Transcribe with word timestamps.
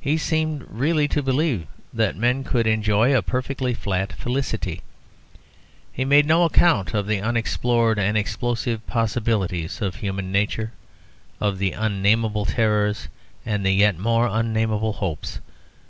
He 0.00 0.16
seemed 0.18 0.66
really 0.68 1.06
to 1.06 1.22
believe 1.22 1.68
that 1.92 2.16
men 2.16 2.42
could 2.42 2.66
enjoy 2.66 3.16
a 3.16 3.22
perfectly 3.22 3.72
flat 3.72 4.12
felicity. 4.12 4.82
He 5.92 6.04
made 6.04 6.26
no 6.26 6.42
account 6.42 6.92
of 6.92 7.06
the 7.06 7.20
unexplored 7.20 8.00
and 8.00 8.18
explosive 8.18 8.84
possibilities 8.88 9.80
of 9.80 9.94
human 9.94 10.32
nature, 10.32 10.72
of 11.38 11.58
the 11.58 11.70
unnameable 11.70 12.46
terrors, 12.46 13.06
and 13.46 13.64
the 13.64 13.70
yet 13.70 13.96
more 13.96 14.26
unnameable 14.26 14.94
hopes. 14.94 15.38